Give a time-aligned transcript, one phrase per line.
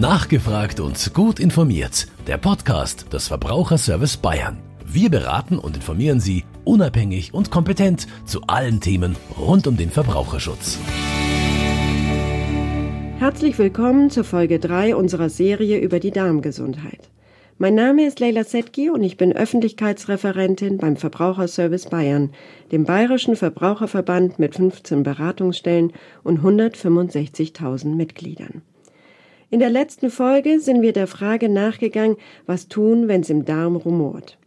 [0.00, 2.06] Nachgefragt und gut informiert.
[2.26, 4.56] Der Podcast des Verbraucherservice Bayern.
[4.86, 10.78] Wir beraten und informieren Sie unabhängig und kompetent zu allen Themen rund um den Verbraucherschutz.
[13.18, 17.10] Herzlich willkommen zur Folge 3 unserer Serie über die Darmgesundheit.
[17.58, 22.30] Mein Name ist Leila Setki und ich bin Öffentlichkeitsreferentin beim Verbraucherservice Bayern,
[22.72, 25.92] dem bayerischen Verbraucherverband mit 15 Beratungsstellen
[26.22, 28.62] und 165.000 Mitgliedern.
[29.52, 32.16] In der letzten Folge sind wir der Frage nachgegangen,
[32.46, 34.38] was tun, wenn es im Darm rumort.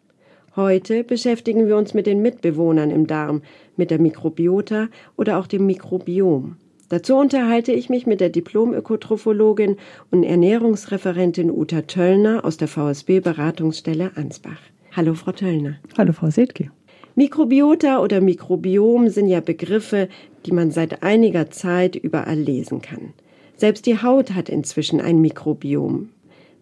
[0.55, 3.41] Heute beschäftigen wir uns mit den Mitbewohnern im Darm,
[3.75, 4.87] mit der Mikrobiota
[5.17, 6.55] oder auch dem Mikrobiom.
[6.87, 9.75] Dazu unterhalte ich mich mit der Diplom-Ökotrophologin
[10.09, 14.61] und Ernährungsreferentin Uta Töllner aus der VSB Beratungsstelle Ansbach.
[14.95, 15.79] Hallo, Frau Töllner.
[15.97, 16.71] Hallo, Frau Sedke.
[17.15, 20.07] Mikrobiota oder Mikrobiom sind ja Begriffe,
[20.45, 23.13] die man seit einiger Zeit überall lesen kann.
[23.55, 26.09] Selbst die Haut hat inzwischen ein Mikrobiom.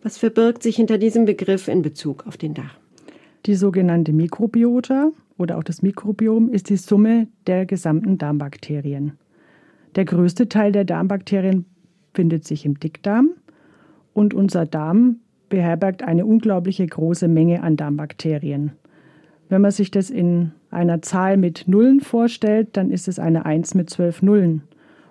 [0.04, 2.72] Was verbirgt sich hinter diesem Begriff in Bezug auf den Darm?
[3.45, 9.14] Die sogenannte Mikrobiota oder auch das Mikrobiom ist die Summe der gesamten Darmbakterien.
[9.95, 11.66] Der größte Teil der Darmbakterien
[12.14, 13.31] findet sich im Dickdarm
[14.14, 15.17] und unser Darm
[15.50, 18.73] beherbergt eine unglaubliche große Menge an Darmbakterien.
[19.50, 23.73] Wenn man sich das in einer Zahl mit Nullen vorstellt, dann ist es eine 1
[23.76, 24.64] mit 12 Nullen.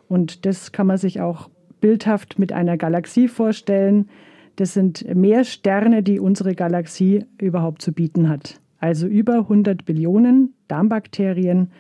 [0.09, 1.51] Und das kann man sich auch
[1.81, 4.09] bildhaft mit einer Galaxie vorstellen.
[4.57, 8.61] Das sind mehr Sterne, die unsere Galaxie überhaupt zu bieten hat.
[8.79, 11.71] Also über 100 Billionen Darmbakterien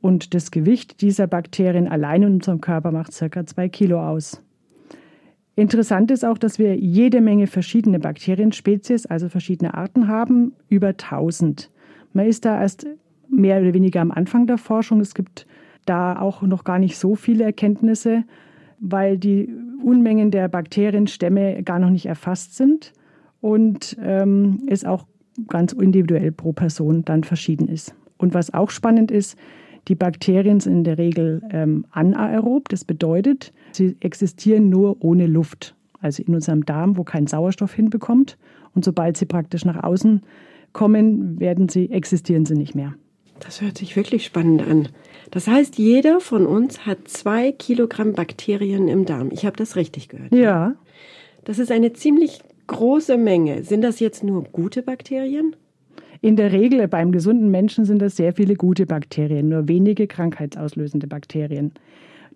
[0.00, 3.46] und das Gewicht dieser Bakterien allein in unserem Körper macht ca.
[3.46, 4.42] 2 Kilo aus.
[5.56, 11.70] Interessant ist auch, dass wir jede Menge verschiedene Bakterienspezies, also verschiedene Arten haben, über 1000.
[12.12, 12.86] Man ist da erst
[13.28, 15.00] mehr oder weniger am Anfang der Forschung.
[15.00, 15.46] Es gibt
[15.84, 18.24] da auch noch gar nicht so viele Erkenntnisse
[18.80, 19.48] weil die
[19.82, 22.92] Unmengen der Bakterienstämme gar noch nicht erfasst sind
[23.40, 25.06] und ähm, es auch
[25.48, 27.94] ganz individuell pro Person dann verschieden ist.
[28.18, 29.38] Und was auch spannend ist,
[29.88, 32.68] die Bakterien sind in der Regel ähm, anaerob.
[32.68, 38.36] Das bedeutet, sie existieren nur ohne Luft, also in unserem Darm, wo kein Sauerstoff hinbekommt.
[38.74, 40.22] Und sobald sie praktisch nach außen
[40.72, 42.94] kommen, werden sie, existieren sie nicht mehr.
[43.40, 44.88] Das hört sich wirklich spannend an.
[45.30, 49.30] Das heißt, jeder von uns hat zwei Kilogramm Bakterien im Darm.
[49.32, 50.32] Ich habe das richtig gehört.
[50.32, 50.74] Ja.
[51.44, 53.64] Das ist eine ziemlich große Menge.
[53.64, 55.56] Sind das jetzt nur gute Bakterien?
[56.20, 61.06] In der Regel beim gesunden Menschen sind das sehr viele gute Bakterien, nur wenige krankheitsauslösende
[61.06, 61.72] Bakterien.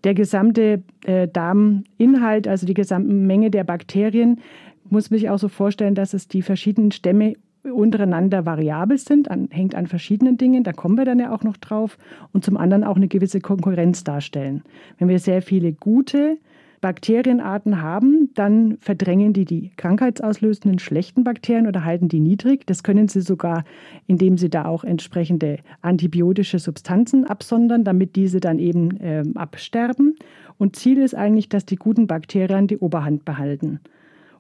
[0.05, 4.41] Der gesamte äh, Darminhalt, also die gesamte Menge der Bakterien,
[4.89, 9.49] muss man sich auch so vorstellen, dass es die verschiedenen Stämme untereinander variabel sind, an,
[9.51, 11.99] hängt an verschiedenen Dingen, da kommen wir dann ja auch noch drauf,
[12.33, 14.63] und zum anderen auch eine gewisse Konkurrenz darstellen.
[14.99, 16.39] Wenn wir sehr viele gute
[16.85, 22.67] Bakterienarten haben, dann verdrängen die die krankheitsauslösenden schlechten Bakterien oder halten die niedrig.
[22.67, 23.65] Das können sie sogar,
[24.07, 30.17] indem sie da auch entsprechende antibiotische Substanzen absondern, damit diese dann eben äh, absterben.
[30.59, 33.81] Und Ziel ist eigentlich, dass die guten Bakterien die Oberhand behalten.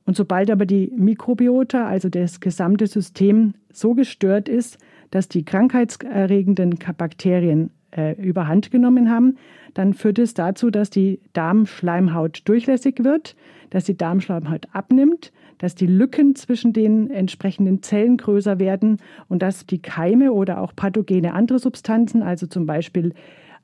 [0.06, 4.78] Und sobald aber die Mikrobiota, also das gesamte System, so gestört ist,
[5.10, 9.36] dass die krankheitserregenden Bakterien äh, überhand genommen haben,
[9.72, 13.36] dann führt es dazu, dass die Darmschleimhaut durchlässig wird,
[13.70, 18.98] dass die Darmschleimhaut abnimmt, dass die Lücken zwischen den entsprechenden Zellen größer werden
[19.28, 23.14] und dass die Keime oder auch pathogene andere Substanzen, also zum Beispiel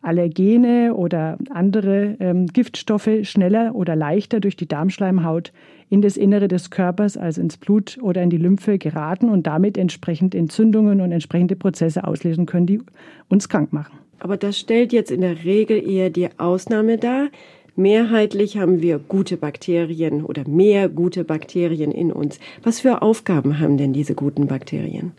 [0.03, 5.53] Allergene oder andere ähm, Giftstoffe schneller oder leichter durch die Darmschleimhaut
[5.91, 9.77] in das Innere des Körpers, also ins Blut oder in die Lymphe geraten und damit
[9.77, 12.81] entsprechend Entzündungen und entsprechende Prozesse auslösen können, die
[13.29, 13.99] uns krank machen.
[14.21, 17.29] Aber das stellt jetzt in der Regel eher die Ausnahme dar.
[17.77, 22.39] Mehrheitlich haben wir gute Bakterien oder mehr gute Bakterien in uns.
[22.63, 25.13] Was für Aufgaben haben denn diese guten Bakterien?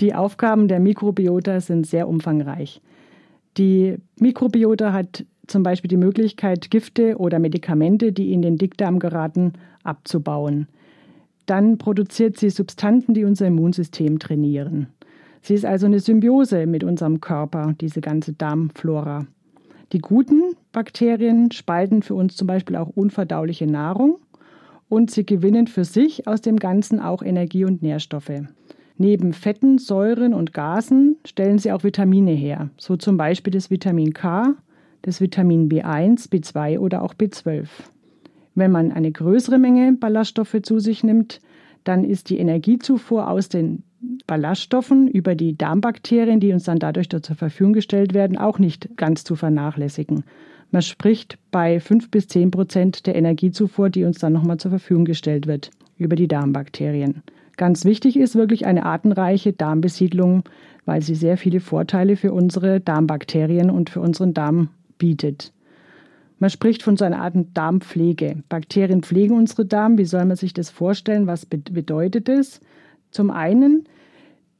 [0.00, 2.80] Die Aufgaben der Mikrobiota sind sehr umfangreich.
[3.56, 9.54] Die Mikrobiota hat zum Beispiel die Möglichkeit, Gifte oder Medikamente, die in den Dickdarm geraten,
[9.84, 10.66] abzubauen.
[11.46, 14.88] Dann produziert sie Substanzen, die unser Immunsystem trainieren.
[15.40, 19.26] Sie ist also eine Symbiose mit unserem Körper, diese ganze Darmflora.
[19.92, 24.18] Die guten Bakterien spalten für uns zum Beispiel auch unverdauliche Nahrung
[24.88, 28.42] und sie gewinnen für sich aus dem Ganzen auch Energie und Nährstoffe.
[28.98, 34.14] Neben Fetten, Säuren und Gasen stellen sie auch Vitamine her, so zum Beispiel das Vitamin
[34.14, 34.54] K,
[35.02, 37.68] das Vitamin B1, B2 oder auch B12.
[38.54, 41.40] Wenn man eine größere Menge Ballaststoffe zu sich nimmt,
[41.84, 43.82] dann ist die Energiezufuhr aus den
[44.26, 49.24] Ballaststoffen über die Darmbakterien, die uns dann dadurch zur Verfügung gestellt werden, auch nicht ganz
[49.24, 50.24] zu vernachlässigen.
[50.70, 55.04] Man spricht bei 5 bis 10 Prozent der Energiezufuhr, die uns dann nochmal zur Verfügung
[55.04, 57.22] gestellt wird über die Darmbakterien.
[57.56, 60.44] Ganz wichtig ist wirklich eine artenreiche Darmbesiedlung,
[60.84, 64.68] weil sie sehr viele Vorteile für unsere Darmbakterien und für unseren Darm
[64.98, 65.52] bietet.
[66.38, 68.42] Man spricht von so einer Art Darmpflege.
[68.50, 69.96] Bakterien pflegen unsere Darm.
[69.96, 71.26] Wie soll man sich das vorstellen?
[71.26, 72.60] Was bedeutet es?
[73.10, 73.84] Zum einen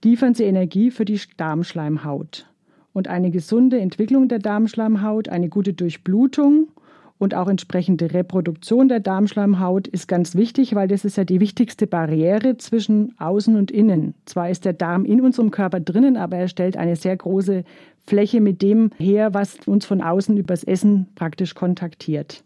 [0.03, 2.47] liefern sie Energie für die Darmschleimhaut.
[2.95, 6.69] Und eine gesunde Entwicklung der Darmschleimhaut, eine gute Durchblutung
[7.19, 11.87] und auch entsprechende Reproduktion der Darmschleimhaut ist ganz wichtig, weil das ist ja die wichtigste
[11.87, 14.15] Barriere zwischen außen und innen.
[14.27, 17.65] Zwar ist der Darm in unserem Körper drinnen, aber er stellt eine sehr große
[18.07, 22.45] Fläche mit dem her, was uns von außen übers Essen praktisch kontaktiert.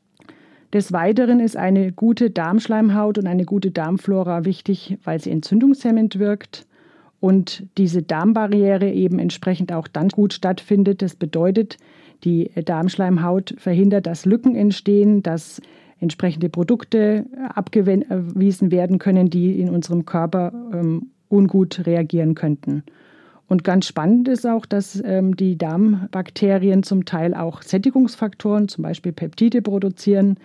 [0.72, 6.64] Des Weiteren ist eine gute Darmschleimhaut und eine gute Darmflora wichtig, weil sie entzündungshemmend wirkt
[7.18, 11.02] und diese Darmbarriere eben entsprechend auch dann gut stattfindet.
[11.02, 11.76] Das bedeutet,
[12.24, 15.60] die Darmschleimhaut verhindert, dass Lücken entstehen, dass
[16.00, 22.82] entsprechende Produkte abgewiesen werden können, die in unserem Körper ähm, ungut reagieren könnten.
[23.48, 29.12] Und ganz spannend ist auch, dass ähm, die Darmbakterien zum Teil auch Sättigungsfaktoren, zum Beispiel
[29.12, 30.36] Peptide, produzieren,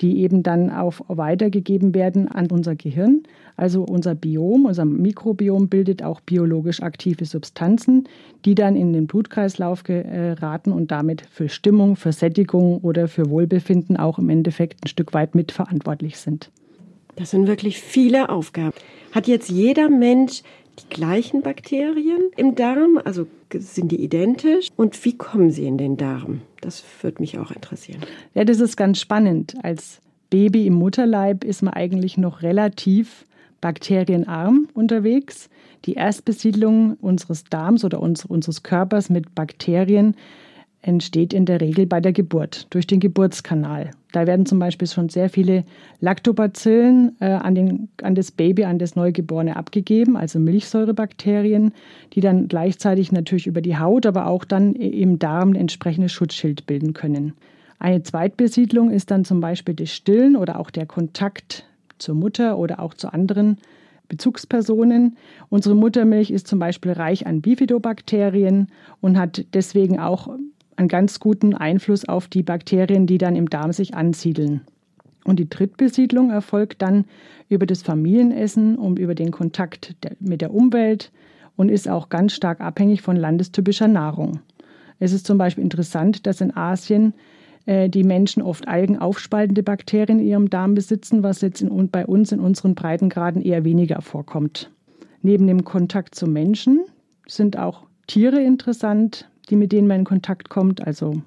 [0.00, 3.22] die eben dann auch weitergegeben werden an unser Gehirn.
[3.56, 8.08] Also unser Biom, unser Mikrobiom bildet auch biologisch aktive Substanzen,
[8.44, 13.96] die dann in den Blutkreislauf geraten und damit für Stimmung, für Sättigung oder für Wohlbefinden
[13.96, 16.50] auch im Endeffekt ein Stück weit mitverantwortlich sind.
[17.16, 18.74] Das sind wirklich viele Aufgaben.
[19.12, 20.42] Hat jetzt jeder Mensch
[20.78, 23.00] die gleichen Bakterien im Darm?
[23.04, 23.26] Also
[23.56, 24.68] sind die identisch?
[24.76, 26.42] Und wie kommen sie in den Darm?
[26.60, 28.00] Das würde mich auch interessieren.
[28.34, 29.54] Ja, das ist ganz spannend.
[29.62, 30.00] Als
[30.30, 33.24] Baby im Mutterleib ist man eigentlich noch relativ
[33.60, 35.48] bakterienarm unterwegs.
[35.84, 40.16] Die Erstbesiedlung unseres Darms oder unseres Körpers mit Bakterien
[40.84, 43.90] entsteht in der Regel bei der Geburt, durch den Geburtskanal.
[44.12, 45.64] Da werden zum Beispiel schon sehr viele
[46.00, 51.72] Lactobacillen äh, an, den, an das Baby, an das Neugeborene abgegeben, also Milchsäurebakterien,
[52.12, 56.66] die dann gleichzeitig natürlich über die Haut, aber auch dann im Darm ein entsprechendes Schutzschild
[56.66, 57.32] bilden können.
[57.78, 61.64] Eine Zweitbesiedlung ist dann zum Beispiel das Stillen oder auch der Kontakt
[61.98, 63.58] zur Mutter oder auch zu anderen
[64.08, 65.16] Bezugspersonen.
[65.48, 68.68] Unsere Muttermilch ist zum Beispiel reich an Bifidobakterien
[69.00, 70.28] und hat deswegen auch
[70.76, 74.62] einen ganz guten Einfluss auf die Bakterien, die dann im Darm sich ansiedeln.
[75.24, 77.06] Und die Drittbesiedlung erfolgt dann
[77.48, 81.12] über das Familienessen und über den Kontakt mit der Umwelt
[81.56, 84.40] und ist auch ganz stark abhängig von landestypischer Nahrung.
[84.98, 87.14] Es ist zum Beispiel interessant, dass in Asien
[87.66, 92.32] äh, die Menschen oft algenaufspaltende Bakterien in ihrem Darm besitzen, was jetzt in, bei uns
[92.32, 94.70] in unseren Breitengraden eher weniger vorkommt.
[95.22, 96.84] Neben dem Kontakt zu Menschen
[97.26, 101.22] sind auch Tiere interessant, die mit denen man in Kontakt kommt, also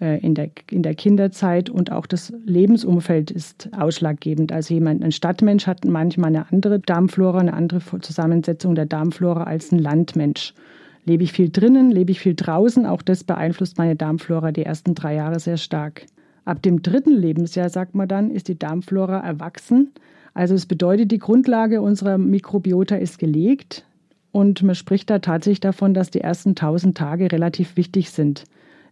[0.00, 4.52] äh, in der, in der Kinderzeit und auch das Lebensumfeld ist ausschlaggebend.
[4.52, 9.72] Also jemand, ein Stadtmensch hat manchmal eine andere Darmflora, eine andere Zusammensetzung der Darmflora als
[9.72, 10.54] ein Landmensch.
[11.04, 14.94] Lebe ich viel drinnen, lebe ich viel draußen, auch das beeinflusst meine Darmflora die ersten
[14.94, 16.06] drei Jahre sehr stark.
[16.44, 19.92] Ab dem dritten Lebensjahr, sagt man dann, ist die Darmflora erwachsen.
[20.34, 23.84] Also es bedeutet, die Grundlage unserer Mikrobiota ist gelegt.
[24.34, 28.42] Und man spricht da tatsächlich davon, dass die ersten 1000 Tage relativ wichtig sind.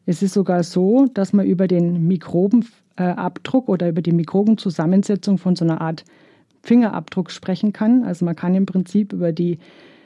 [0.06, 5.65] Es ist sogar so, dass man über den Mikrobenabdruck oder über die Mikrobenzusammensetzung von so
[5.65, 6.05] einer Art
[6.62, 8.05] Fingerabdruck sprechen kann.
[8.05, 9.59] Also man kann im Prinzip über die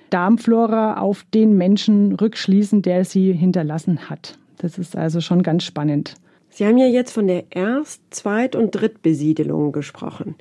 [0.08, 4.38] Darmflora auf den Menschen rückschließen, der sie hinterlassen hat.
[4.56, 6.14] Das ist also schon ganz spannend.
[6.49, 10.34] Sie haben ja jetzt von der Erst-, Zweit- und Drittbesiedelung gesprochen.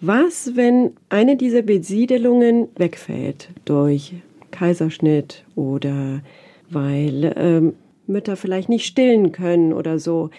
[0.00, 4.14] Was, wenn eine dieser Besiedelungen wegfällt durch
[4.50, 6.22] Kaiserschnitt oder
[6.70, 7.74] weil ähm,
[8.06, 10.30] Mütter vielleicht nicht stillen können oder so.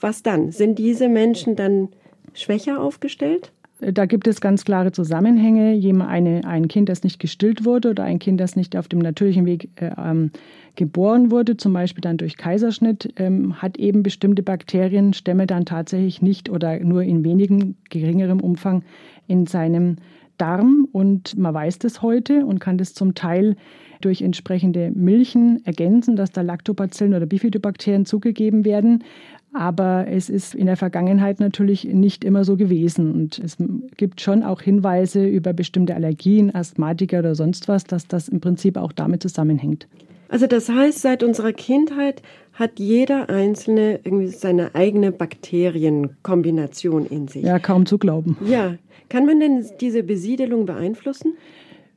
[0.00, 0.52] Was dann?
[0.52, 1.88] Sind diese Menschen dann
[2.34, 3.52] schwächer aufgestellt?
[3.80, 5.72] Da gibt es ganz klare Zusammenhänge.
[6.06, 9.44] Eine, ein Kind, das nicht gestillt wurde oder ein Kind, das nicht auf dem natürlichen
[9.44, 10.30] Weg äh, ähm,
[10.76, 16.48] geboren wurde, zum Beispiel dann durch Kaiserschnitt, ähm, hat eben bestimmte Bakterienstämme dann tatsächlich nicht
[16.48, 18.84] oder nur in wenigen geringerem Umfang
[19.26, 19.96] in seinem
[20.42, 23.54] Darm und man weiß das heute und kann das zum Teil
[24.00, 29.04] durch entsprechende Milchen ergänzen, dass da Lactobacillen oder Bifidobakterien zugegeben werden.
[29.52, 33.12] Aber es ist in der Vergangenheit natürlich nicht immer so gewesen.
[33.12, 33.56] Und es
[33.96, 38.76] gibt schon auch Hinweise über bestimmte Allergien, Asthmatiker oder sonst was, dass das im Prinzip
[38.76, 39.86] auch damit zusammenhängt.
[40.28, 42.22] Also das heißt, seit unserer Kindheit
[42.54, 47.44] hat jeder Einzelne irgendwie seine eigene Bakterienkombination in sich.
[47.44, 48.36] Ja, kaum zu glauben.
[48.44, 48.74] Ja.
[49.12, 51.34] Kann man denn diese Besiedelung beeinflussen?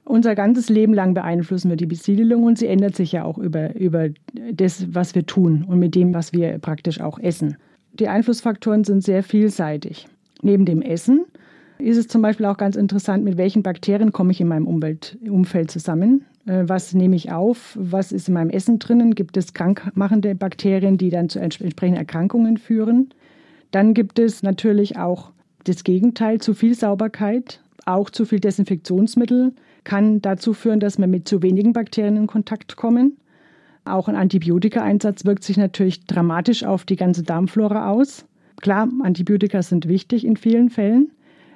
[0.06, 3.76] unser ganzes Leben lang beeinflussen wir die Besiedelung und sie ändert sich ja auch über,
[3.76, 4.10] über
[4.52, 7.58] das, was wir tun und mit dem, was wir praktisch auch essen.
[7.94, 10.08] Die Einflussfaktoren sind sehr vielseitig.
[10.42, 11.26] Neben dem Essen
[11.80, 15.18] ist es zum Beispiel auch ganz interessant, mit welchen Bakterien komme ich in meinem Umwelt,
[15.28, 16.26] Umfeld zusammen.
[16.46, 17.78] Äh, was nehme ich auf?
[17.80, 19.16] Was ist in meinem Essen drinnen?
[19.16, 23.10] Gibt es krankmachende Bakterien, die dann zu entsprechenden Erkrankungen führen?
[23.72, 25.32] Dann gibt es natürlich auch
[25.66, 29.54] das Gegenteil, zu viel Sauberkeit, auch zu viel Desinfektionsmittel
[29.84, 33.18] kann dazu führen, dass wir mit zu wenigen Bakterien in Kontakt kommen.
[33.86, 38.26] Auch ein Antibiotikaeinsatz wirkt sich natürlich dramatisch auf die ganze Darmflora aus.
[38.62, 41.12] Klar, Antibiotika sind wichtig in vielen Fällen.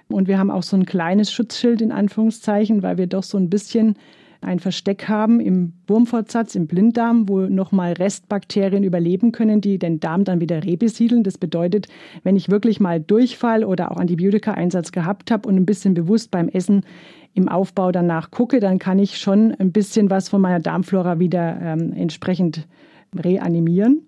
[0.09, 3.49] Und wir haben auch so ein kleines Schutzschild in Anführungszeichen, weil wir doch so ein
[3.49, 3.95] bisschen
[4.41, 10.23] ein Versteck haben im Wurmfortsatz, im Blinddarm, wo nochmal Restbakterien überleben können, die den Darm
[10.23, 11.23] dann wieder rebesiedeln.
[11.23, 11.87] Das bedeutet,
[12.23, 16.47] wenn ich wirklich mal Durchfall oder auch Antibiotika-Einsatz gehabt habe und ein bisschen bewusst beim
[16.47, 16.85] Essen
[17.33, 21.59] im Aufbau danach gucke, dann kann ich schon ein bisschen was von meiner Darmflora wieder
[21.61, 22.67] ähm, entsprechend
[23.15, 24.07] reanimieren.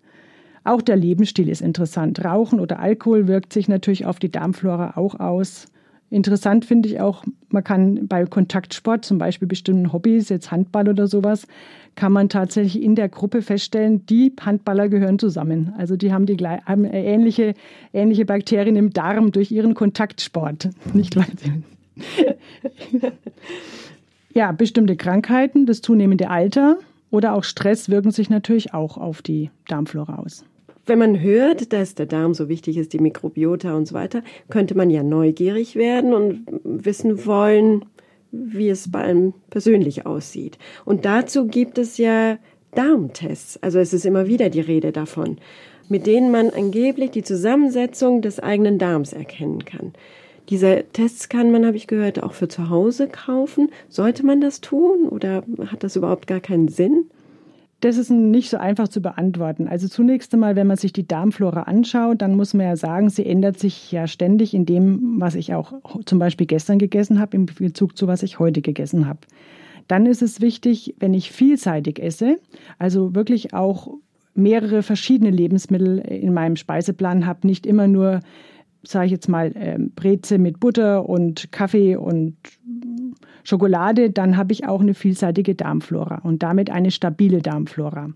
[0.63, 2.23] Auch der Lebensstil ist interessant.
[2.23, 5.67] Rauchen oder Alkohol wirkt sich natürlich auf die Darmflora auch aus.
[6.11, 11.07] Interessant finde ich auch, man kann bei Kontaktsport, zum Beispiel bestimmten Hobbys, jetzt Handball oder
[11.07, 11.47] sowas,
[11.95, 15.73] kann man tatsächlich in der Gruppe feststellen, die Handballer gehören zusammen.
[15.77, 17.53] Also die haben, die, haben ähnliche,
[17.93, 20.69] ähnliche Bakterien im Darm durch ihren Kontaktsport.
[20.93, 21.15] Nicht
[24.33, 26.77] ja, bestimmte Krankheiten, das zunehmende Alter
[27.09, 30.43] oder auch Stress wirken sich natürlich auch auf die Darmflora aus.
[30.85, 34.75] Wenn man hört, dass der Darm so wichtig ist, die Mikrobiota und so weiter, könnte
[34.75, 37.85] man ja neugierig werden und wissen wollen,
[38.31, 40.57] wie es bei einem persönlich aussieht.
[40.85, 42.38] Und dazu gibt es ja
[42.73, 43.61] Darmtests.
[43.61, 45.38] Also es ist immer wieder die Rede davon,
[45.89, 49.93] mit denen man angeblich die Zusammensetzung des eigenen Darms erkennen kann.
[50.50, 53.69] Diese Tests kann man, habe ich gehört, auch für zu Hause kaufen.
[53.89, 57.05] Sollte man das tun oder hat das überhaupt gar keinen Sinn?
[57.81, 59.67] Das ist nicht so einfach zu beantworten.
[59.67, 63.25] Also zunächst einmal, wenn man sich die Darmflora anschaut, dann muss man ja sagen, sie
[63.25, 65.73] ändert sich ja ständig in dem, was ich auch
[66.05, 69.21] zum Beispiel gestern gegessen habe, im Bezug zu was ich heute gegessen habe.
[69.88, 72.38] Dann ist es wichtig, wenn ich vielseitig esse,
[72.77, 73.95] also wirklich auch
[74.35, 78.21] mehrere verschiedene Lebensmittel in meinem Speiseplan habe, nicht immer nur,
[78.83, 82.35] sage ich jetzt mal, ähm, Breze mit Butter und Kaffee und
[83.43, 88.10] Schokolade, dann habe ich auch eine vielseitige Darmflora und damit eine stabile Darmflora.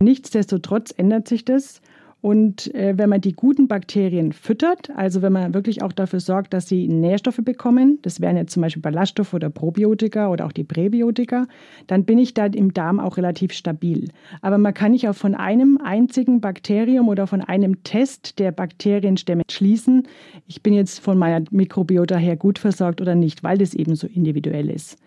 [0.00, 1.82] Nichtsdestotrotz ändert sich das
[2.20, 6.52] und äh, wenn man die guten Bakterien füttert, also wenn man wirklich auch dafür sorgt,
[6.52, 10.64] dass sie Nährstoffe bekommen, das wären jetzt zum Beispiel Ballaststoffe oder Probiotika oder auch die
[10.64, 11.46] Präbiotika,
[11.86, 14.08] dann bin ich da im Darm auch relativ stabil.
[14.42, 19.42] Aber man kann nicht auch von einem einzigen Bakterium oder von einem Test der Bakterienstämme
[19.50, 20.06] schließen,
[20.46, 24.06] ich bin jetzt von meiner Mikrobiota her gut versorgt oder nicht, weil das eben so
[24.06, 24.98] individuell ist.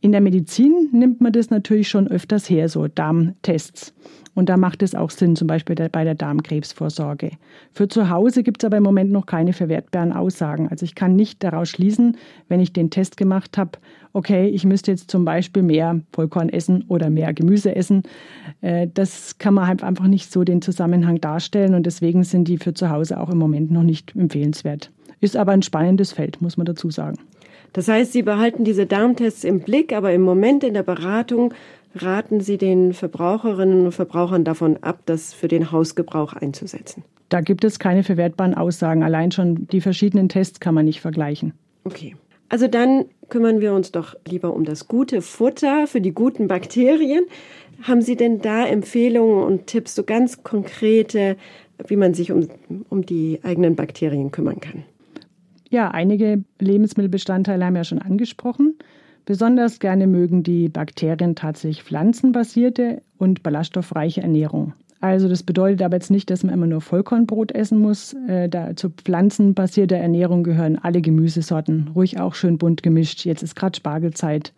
[0.00, 3.94] In der Medizin nimmt man das natürlich schon öfters her, so Darmtests.
[4.34, 7.32] Und da macht es auch Sinn, zum Beispiel bei der Darmkrebsvorsorge.
[7.72, 10.68] Für zu Hause gibt es aber im Moment noch keine verwertbaren Aussagen.
[10.68, 12.16] Also ich kann nicht daraus schließen,
[12.48, 13.78] wenn ich den Test gemacht habe,
[14.12, 18.02] okay, ich müsste jetzt zum Beispiel mehr Vollkorn essen oder mehr Gemüse essen.
[18.60, 22.58] Äh, das kann man halt einfach nicht so den Zusammenhang darstellen und deswegen sind die
[22.58, 24.90] für zu Hause auch im Moment noch nicht empfehlenswert.
[25.20, 27.18] Ist aber ein spannendes Feld, muss man dazu sagen.
[27.74, 31.52] Das heißt, Sie behalten diese Darmtests im Blick, aber im Moment in der Beratung
[31.96, 37.04] raten Sie den Verbraucherinnen und Verbrauchern davon ab, das für den Hausgebrauch einzusetzen.
[37.28, 39.02] Da gibt es keine verwertbaren Aussagen.
[39.02, 41.52] Allein schon die verschiedenen Tests kann man nicht vergleichen.
[41.82, 42.16] Okay.
[42.48, 47.24] Also dann kümmern wir uns doch lieber um das gute Futter für die guten Bakterien.
[47.82, 51.36] Haben Sie denn da Empfehlungen und Tipps, so ganz konkrete,
[51.88, 52.48] wie man sich um,
[52.88, 54.84] um die eigenen Bakterien kümmern kann?
[55.70, 58.76] Ja, einige Lebensmittelbestandteile haben wir ja schon angesprochen.
[59.26, 64.74] Besonders gerne mögen die Bakterien tatsächlich pflanzenbasierte und ballaststoffreiche Ernährung.
[65.00, 68.14] Also das bedeutet aber jetzt nicht, dass man immer nur Vollkornbrot essen muss.
[68.26, 73.24] Äh, da, zu pflanzenbasierter Ernährung gehören alle Gemüsesorten, ruhig auch schön bunt gemischt.
[73.26, 74.54] Jetzt ist gerade Spargelzeit.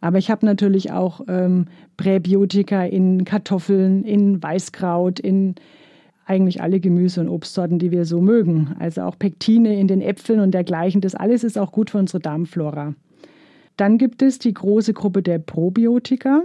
[0.00, 1.66] Aber ich habe natürlich auch ähm,
[1.98, 5.56] Präbiotika in Kartoffeln, in Weißkraut, in
[6.30, 8.76] eigentlich alle Gemüse- und Obstsorten, die wir so mögen.
[8.78, 11.00] Also auch Pektine in den Äpfeln und dergleichen.
[11.00, 12.94] Das alles ist auch gut für unsere Darmflora.
[13.76, 16.42] Dann gibt es die große Gruppe der Probiotika.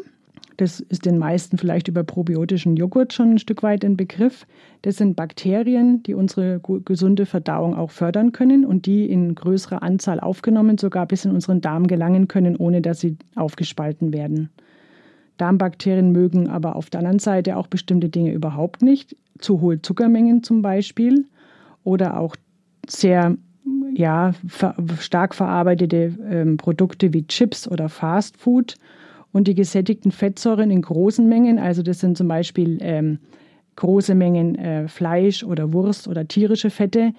[0.58, 4.48] Das ist den meisten vielleicht über probiotischen Joghurt schon ein Stück weit ein Begriff.
[4.82, 10.20] Das sind Bakterien, die unsere gesunde Verdauung auch fördern können und die in größerer Anzahl
[10.20, 14.50] aufgenommen sogar bis in unseren Darm gelangen können, ohne dass sie aufgespalten werden.
[15.38, 19.16] Darmbakterien mögen aber auf der anderen Seite auch bestimmte Dinge überhaupt nicht.
[19.40, 21.26] Zu hohe Zuckermengen zum Beispiel
[21.84, 22.36] oder auch
[22.88, 23.36] sehr
[23.94, 28.76] ja, ver stark verarbeitete ähm, Produkte wie Chips oder Fast Food
[29.32, 33.20] und die gesättigten Fettsäuren in großen Mengen, also das sind zum Beispiel ähm,
[33.76, 37.12] große Mengen äh, Fleisch oder Wurst oder tierische Fette,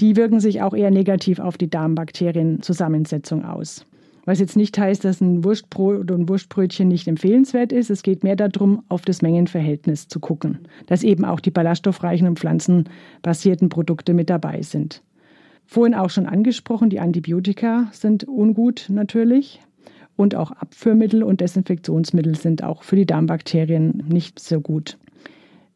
[0.00, 3.86] die wirken sich auch eher negativ auf die Darmbakterienzusammensetzung aus.
[4.24, 7.90] Was jetzt nicht heißt, dass ein Wurstbrot oder ein Wurstbrötchen nicht empfehlenswert ist.
[7.90, 12.38] Es geht mehr darum, auf das Mengenverhältnis zu gucken, dass eben auch die ballaststoffreichen und
[12.38, 15.02] pflanzenbasierten Produkte mit dabei sind.
[15.66, 19.60] Vorhin auch schon angesprochen, die Antibiotika sind ungut natürlich.
[20.14, 24.98] Und auch Abführmittel und Desinfektionsmittel sind auch für die Darmbakterien nicht so gut.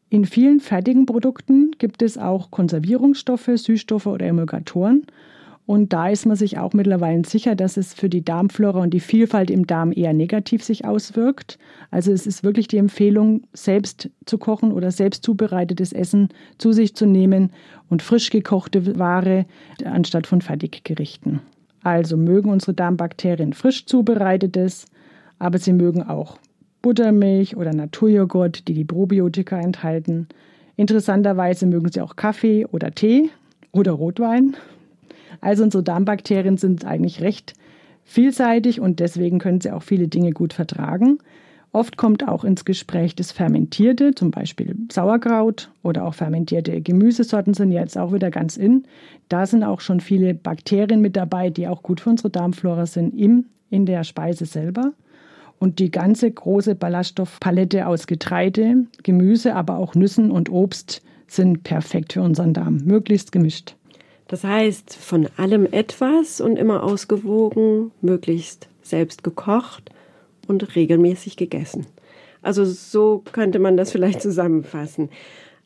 [0.09, 5.05] In vielen fertigen Produkten gibt es auch Konservierungsstoffe, Süßstoffe oder Emulgatoren.
[5.67, 9.01] Und da ist man sich auch mittlerweile sicher, dass es für die Darmflora und die
[9.01, 11.59] Vielfalt im Darm eher negativ sich auswirkt.
[11.91, 16.95] Also es ist wirklich die Empfehlung, selbst zu kochen oder selbst zubereitetes Essen zu sich
[16.95, 17.51] zu nehmen
[17.89, 19.45] und frisch gekochte Ware
[19.83, 21.41] anstatt von Fertiggerichten.
[21.83, 24.85] Also mögen unsere Darmbakterien frisch zubereitetes,
[25.37, 26.37] aber sie mögen auch
[26.81, 30.29] Buttermilch oder Naturjoghurt, die die Probiotika enthalten.
[30.77, 33.31] Interessanterweise mögen sie auch Kaffee oder Tee
[33.73, 34.55] oder Rotwein.
[35.41, 37.53] Also unsere Darmbakterien sind eigentlich recht
[38.03, 41.19] vielseitig und deswegen können sie auch viele Dinge gut vertragen.
[41.73, 47.71] Oft kommt auch ins Gespräch das Fermentierte, zum Beispiel Sauerkraut oder auch fermentierte Gemüsesorten sind
[47.71, 48.85] jetzt auch wieder ganz in.
[49.29, 53.13] Da sind auch schon viele Bakterien mit dabei, die auch gut für unsere Darmflora sind,
[53.15, 54.93] im, in der Speise selber.
[55.59, 62.13] Und die ganze große Ballaststoffpalette aus Getreide, Gemüse, aber auch Nüssen und Obst sind perfekt
[62.13, 63.75] für unseren Darm, möglichst gemischt.
[64.27, 69.91] Das heißt, von allem etwas und immer ausgewogen, möglichst selbst gekocht
[70.47, 71.85] und regelmäßig gegessen.
[72.41, 75.09] Also so könnte man das vielleicht zusammenfassen.